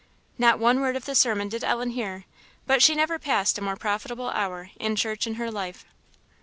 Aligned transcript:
Not 0.39 0.57
one 0.57 0.79
word 0.79 0.95
of 0.95 1.05
the 1.05 1.13
sermon 1.13 1.47
did 1.47 1.63
Ellen 1.63 1.91
hear; 1.91 2.25
but 2.65 2.81
she 2.81 2.95
never 2.95 3.19
passed 3.19 3.59
a 3.59 3.61
more 3.61 3.75
profitable 3.75 4.31
hour 4.31 4.71
in 4.77 4.95
church 4.95 5.27
in 5.27 5.35
her 5.35 5.51
life. 5.51 5.85